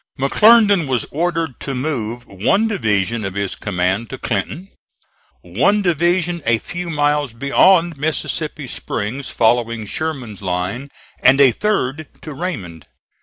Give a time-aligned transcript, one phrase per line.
[0.19, 4.69] McClernand was ordered to move one division of his command to Clinton,
[5.43, 12.33] one division a few miles beyond Mississippi Springs following Sherman's line, and a third to
[12.33, 12.87] Raymond.